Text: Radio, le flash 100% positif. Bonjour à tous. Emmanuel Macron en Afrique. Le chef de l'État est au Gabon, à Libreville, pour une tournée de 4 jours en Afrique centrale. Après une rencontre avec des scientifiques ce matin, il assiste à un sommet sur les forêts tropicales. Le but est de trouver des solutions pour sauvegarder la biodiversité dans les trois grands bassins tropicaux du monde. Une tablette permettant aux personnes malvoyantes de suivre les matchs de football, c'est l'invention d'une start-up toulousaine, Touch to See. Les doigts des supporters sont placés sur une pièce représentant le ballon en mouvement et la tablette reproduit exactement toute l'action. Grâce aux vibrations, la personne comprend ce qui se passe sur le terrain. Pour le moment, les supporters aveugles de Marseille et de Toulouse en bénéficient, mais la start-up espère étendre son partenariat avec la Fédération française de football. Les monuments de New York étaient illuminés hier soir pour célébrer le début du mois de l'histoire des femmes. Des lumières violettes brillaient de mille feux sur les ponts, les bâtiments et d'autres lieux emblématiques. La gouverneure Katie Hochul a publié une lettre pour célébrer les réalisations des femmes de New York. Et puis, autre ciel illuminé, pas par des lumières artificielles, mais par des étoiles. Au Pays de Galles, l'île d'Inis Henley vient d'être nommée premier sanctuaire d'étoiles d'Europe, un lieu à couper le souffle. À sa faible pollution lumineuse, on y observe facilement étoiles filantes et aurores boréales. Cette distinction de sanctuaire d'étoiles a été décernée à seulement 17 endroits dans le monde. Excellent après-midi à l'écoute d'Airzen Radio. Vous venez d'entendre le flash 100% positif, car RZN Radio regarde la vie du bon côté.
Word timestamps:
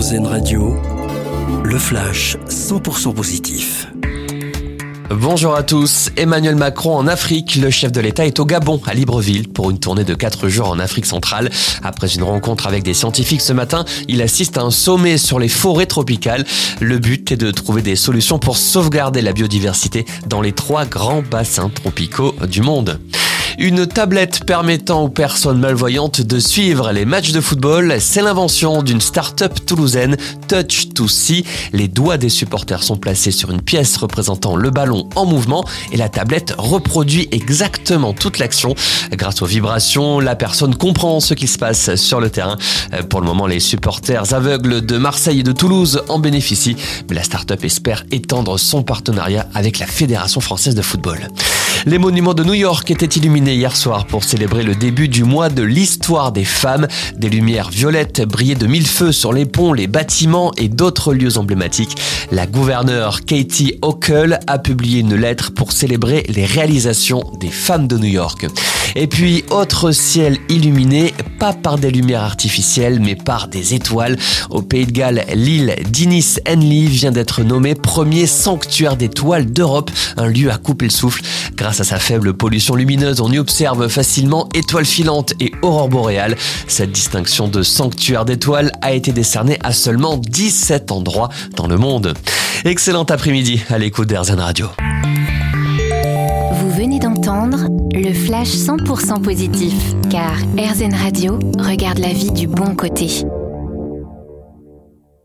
Radio, 0.00 0.74
le 1.62 1.78
flash 1.78 2.38
100% 2.48 3.12
positif. 3.12 3.86
Bonjour 5.10 5.54
à 5.54 5.62
tous. 5.62 6.08
Emmanuel 6.16 6.56
Macron 6.56 6.96
en 6.96 7.06
Afrique. 7.06 7.56
Le 7.56 7.68
chef 7.68 7.92
de 7.92 8.00
l'État 8.00 8.24
est 8.24 8.40
au 8.40 8.46
Gabon, 8.46 8.80
à 8.86 8.94
Libreville, 8.94 9.48
pour 9.48 9.70
une 9.70 9.78
tournée 9.78 10.04
de 10.04 10.14
4 10.14 10.48
jours 10.48 10.70
en 10.70 10.78
Afrique 10.78 11.04
centrale. 11.04 11.50
Après 11.82 12.06
une 12.14 12.22
rencontre 12.22 12.66
avec 12.66 12.82
des 12.82 12.94
scientifiques 12.94 13.42
ce 13.42 13.52
matin, 13.52 13.84
il 14.08 14.22
assiste 14.22 14.56
à 14.56 14.62
un 14.62 14.70
sommet 14.70 15.18
sur 15.18 15.38
les 15.38 15.48
forêts 15.48 15.84
tropicales. 15.84 16.46
Le 16.80 16.98
but 16.98 17.30
est 17.32 17.36
de 17.36 17.50
trouver 17.50 17.82
des 17.82 17.94
solutions 17.94 18.38
pour 18.38 18.56
sauvegarder 18.56 19.20
la 19.20 19.34
biodiversité 19.34 20.06
dans 20.26 20.40
les 20.40 20.52
trois 20.52 20.86
grands 20.86 21.20
bassins 21.20 21.68
tropicaux 21.68 22.34
du 22.48 22.62
monde. 22.62 22.98
Une 23.58 23.86
tablette 23.86 24.44
permettant 24.44 25.02
aux 25.04 25.08
personnes 25.08 25.58
malvoyantes 25.58 26.20
de 26.20 26.38
suivre 26.38 26.92
les 26.92 27.04
matchs 27.04 27.32
de 27.32 27.40
football, 27.40 27.96
c'est 27.98 28.22
l'invention 28.22 28.82
d'une 28.82 29.00
start-up 29.00 29.58
toulousaine, 29.66 30.16
Touch 30.48 30.88
to 30.94 31.08
See. 31.08 31.44
Les 31.72 31.88
doigts 31.88 32.16
des 32.16 32.28
supporters 32.28 32.82
sont 32.82 32.96
placés 32.96 33.30
sur 33.30 33.50
une 33.50 33.60
pièce 33.60 33.96
représentant 33.96 34.56
le 34.56 34.70
ballon 34.70 35.08
en 35.16 35.26
mouvement 35.26 35.64
et 35.92 35.96
la 35.96 36.08
tablette 36.08 36.54
reproduit 36.58 37.28
exactement 37.32 38.12
toute 38.12 38.38
l'action. 38.38 38.74
Grâce 39.12 39.42
aux 39.42 39.46
vibrations, 39.46 40.20
la 40.20 40.36
personne 40.36 40.74
comprend 40.74 41.20
ce 41.20 41.34
qui 41.34 41.46
se 41.46 41.58
passe 41.58 41.94
sur 41.96 42.20
le 42.20 42.30
terrain. 42.30 42.56
Pour 43.08 43.20
le 43.20 43.26
moment, 43.26 43.46
les 43.46 43.60
supporters 43.60 44.32
aveugles 44.32 44.84
de 44.84 44.96
Marseille 44.96 45.40
et 45.40 45.44
de 45.44 45.52
Toulouse 45.52 46.02
en 46.08 46.18
bénéficient, 46.18 46.76
mais 47.08 47.16
la 47.16 47.24
start-up 47.24 47.64
espère 47.64 48.04
étendre 48.10 48.58
son 48.58 48.82
partenariat 48.82 49.46
avec 49.54 49.78
la 49.78 49.86
Fédération 49.86 50.40
française 50.40 50.74
de 50.74 50.82
football. 50.82 51.28
Les 51.86 51.96
monuments 51.96 52.34
de 52.34 52.44
New 52.44 52.54
York 52.54 52.90
étaient 52.90 53.06
illuminés 53.06 53.54
hier 53.54 53.74
soir 53.74 54.04
pour 54.04 54.22
célébrer 54.22 54.62
le 54.62 54.74
début 54.74 55.08
du 55.08 55.24
mois 55.24 55.48
de 55.48 55.62
l'histoire 55.62 56.30
des 56.30 56.44
femmes. 56.44 56.86
Des 57.16 57.30
lumières 57.30 57.70
violettes 57.70 58.20
brillaient 58.20 58.54
de 58.54 58.66
mille 58.66 58.86
feux 58.86 59.12
sur 59.12 59.32
les 59.32 59.46
ponts, 59.46 59.72
les 59.72 59.86
bâtiments 59.86 60.52
et 60.58 60.68
d'autres 60.68 61.14
lieux 61.14 61.38
emblématiques. 61.38 61.96
La 62.32 62.46
gouverneure 62.46 63.24
Katie 63.24 63.78
Hochul 63.80 64.38
a 64.46 64.58
publié 64.58 65.00
une 65.00 65.14
lettre 65.14 65.52
pour 65.52 65.72
célébrer 65.72 66.26
les 66.28 66.44
réalisations 66.44 67.24
des 67.40 67.48
femmes 67.48 67.88
de 67.88 67.96
New 67.96 68.10
York. 68.10 68.46
Et 68.96 69.06
puis, 69.06 69.44
autre 69.50 69.92
ciel 69.92 70.36
illuminé, 70.48 71.14
pas 71.38 71.52
par 71.52 71.78
des 71.78 71.90
lumières 71.90 72.24
artificielles, 72.24 73.00
mais 73.00 73.14
par 73.14 73.48
des 73.48 73.74
étoiles. 73.74 74.18
Au 74.50 74.62
Pays 74.62 74.86
de 74.86 74.90
Galles, 74.90 75.24
l'île 75.32 75.76
d'Inis 75.88 76.36
Henley 76.46 76.86
vient 76.86 77.12
d'être 77.12 77.42
nommée 77.42 77.74
premier 77.74 78.26
sanctuaire 78.26 78.96
d'étoiles 78.96 79.46
d'Europe, 79.46 79.90
un 80.16 80.26
lieu 80.26 80.50
à 80.50 80.58
couper 80.58 80.86
le 80.86 80.90
souffle. 80.90 81.22
À 81.78 81.84
sa 81.84 81.98
faible 81.98 82.32
pollution 82.32 82.74
lumineuse, 82.74 83.20
on 83.20 83.30
y 83.30 83.38
observe 83.38 83.88
facilement 83.88 84.48
étoiles 84.54 84.86
filantes 84.86 85.34
et 85.38 85.52
aurores 85.62 85.88
boréales. 85.88 86.36
Cette 86.66 86.90
distinction 86.90 87.46
de 87.48 87.62
sanctuaire 87.62 88.24
d'étoiles 88.24 88.72
a 88.82 88.92
été 88.92 89.12
décernée 89.12 89.58
à 89.62 89.72
seulement 89.72 90.16
17 90.16 90.90
endroits 90.90 91.28
dans 91.56 91.66
le 91.66 91.76
monde. 91.76 92.14
Excellent 92.64 93.04
après-midi 93.04 93.62
à 93.70 93.78
l'écoute 93.78 94.08
d'Airzen 94.08 94.40
Radio. 94.40 94.68
Vous 96.52 96.70
venez 96.70 96.98
d'entendre 96.98 97.68
le 97.92 98.12
flash 98.12 98.48
100% 98.48 99.22
positif, 99.22 99.74
car 100.10 100.34
RZN 100.58 100.94
Radio 100.94 101.38
regarde 101.58 101.98
la 101.98 102.12
vie 102.12 102.32
du 102.32 102.46
bon 102.46 102.74
côté. 102.74 103.24